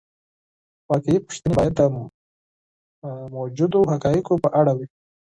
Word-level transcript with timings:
واقعي 0.89 1.17
پوښتنې 1.25 1.51
باید 1.57 1.73
د 1.77 1.81
موجودو 3.35 3.79
حقایقو 3.91 4.35
په 4.43 4.49
اړه 4.59 4.71
وي. 4.77 4.87